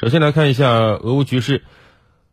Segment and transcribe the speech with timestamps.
[0.00, 1.62] 首先来看一下俄乌局势。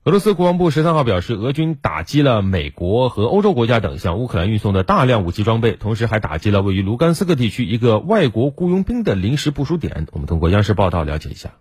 [0.05, 10.07] 俄罗斯国防部十三号表示，俄军打击了美国和欧洲国家等向乌克兰运送的大量武器装备，同时还打击了位于卢甘斯克地区一个外国雇佣兵的临时部署点。
[10.13, 11.55] 我们通过央视报道了解一下。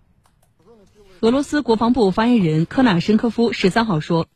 [1.22, 4.28] 俄罗斯国防部发言人科纳申科夫十三号说，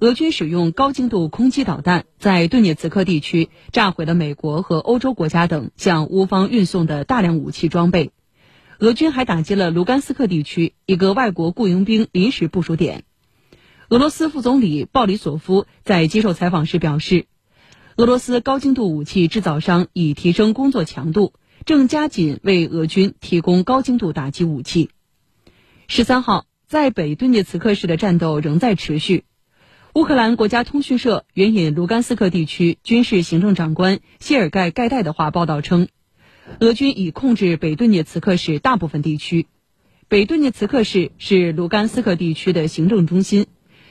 [0.00, 8.10] 俄军使用高精度空基导弹在顿涅茨克地区炸毁了美国和欧洲国家等向乌方运送的大量武器装备。
[8.80, 13.04] 俄军还打击了卢甘斯克地区一个外国雇佣兵临时部署点。
[13.88, 17.26] 俄罗斯副总理鲍里索夫在接受采访时表示，
[17.96, 21.34] 俄罗斯高精度武器制造商已提升工作强度，
[21.64, 24.90] 正加紧为俄军提供高精度打击武器。
[25.86, 29.24] 十三号，在北顿涅茨克市的战斗仍在持续。
[29.94, 35.86] 乌克兰国家通讯社援引卢甘斯克地区军事行政长官谢尔盖盖代的话报道称，
[36.60, 39.46] 俄军已控制北顿涅茨克市大部分地区。
[40.08, 43.46] 北顿涅茨克市是卢甘斯克地区的行政中心。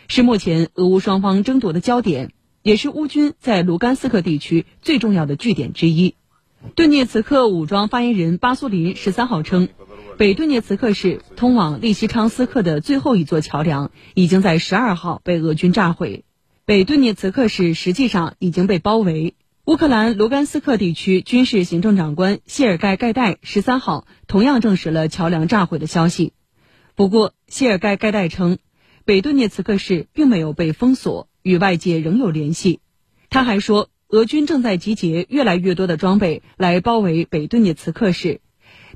[0.08, 6.16] 是目前俄乌双方争夺的焦点，也是乌军在卢甘斯克地区最重要的据点之一。
[6.76, 9.70] 顿涅茨克武装发言人巴苏林十三号称，
[10.18, 16.26] 北顿涅茨克市通往利西昌斯克的最后一座桥梁已经在十二号被俄军炸毁。
[16.66, 19.36] 北顿涅茨克市实际上已经被包围。
[19.66, 26.34] 乌克兰卢甘斯克地区军事行政长官谢尔盖盖代十三号同样证实了桥梁炸毁的消息。
[26.96, 28.58] 不过，谢尔盖盖代称。
[29.06, 32.82] 北顿涅茨克市并没有被封锁，与外界仍有联系。
[33.30, 38.42] 他还说，俄军正在集结越来越多的装备来包围北顿涅茨克市，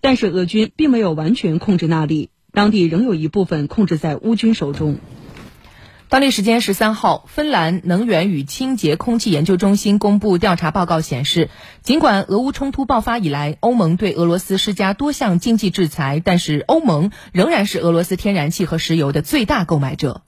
[0.01, 4.97] 但是俄军并没有完全控制那里，当地仍有一部分控制在乌军手中。
[6.09, 11.49] 当地时间十三号，芬兰能源与清洁空气研究中心公布调查报告显示，
[11.81, 20.21] 尽管俄乌冲突爆发以来，欧盟对俄罗斯施加多项经济制裁，但是欧盟仍然是俄罗斯天然气和石油的最大购买者。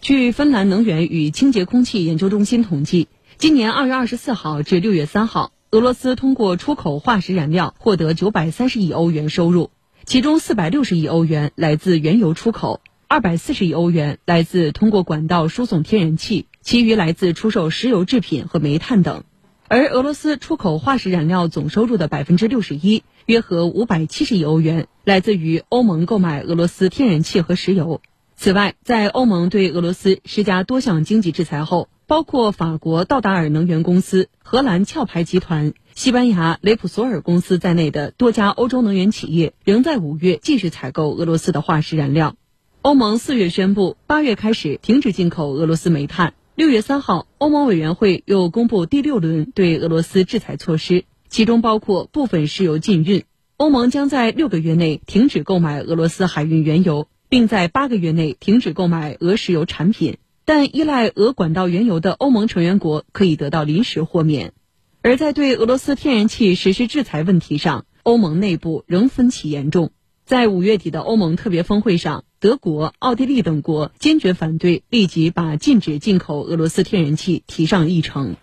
[0.00, 9.72] 据芬兰能源与清洁空气研究中心统计，今年二月二十四号至六月三号，俄罗斯通过出口化石燃料获得九百三十亿欧元收入，
[10.06, 12.80] 其中四百六十亿欧元来自原油出口。
[13.12, 19.24] 二百四十亿欧元来自通过管道输送天然气，其余来自出售石油制品和煤炭等。
[19.68, 28.00] 而俄罗斯出口化石燃料总收入的百分之六十一，约合五百七十亿欧元，来自于欧盟购买俄罗斯天然气和石油。
[28.34, 42.36] 此外，在欧盟对俄罗斯施加多项经济制裁后，包括法国道达尔能源公司、荷兰壳牌集团、西班牙雷普索尔公司在内的多家欧洲能源企业，仍在五月继续采购俄罗斯的化石燃料。
[42.82, 46.34] 欧盟四月宣布，八月开始停止进口俄罗斯煤炭。
[46.56, 53.22] 六月三号，欧盟委员会又公布第六轮对俄罗斯制裁措施，其中包括部分石油禁运。
[53.56, 60.16] 欧盟将在六个月内停止购买俄罗斯海运原油，并在八个月内停止购买俄石油产品。
[60.44, 64.54] 但依赖俄管道原油的欧盟成员国可以得到临时豁免。
[65.02, 69.92] 而在对俄罗斯天然气实施制裁问题上，欧盟内部仍分歧严重。
[70.24, 78.34] 在五月底的欧盟特别峰会上，德国、奥地利等国坚决反对立即把禁止进口俄罗斯天然气提上议程。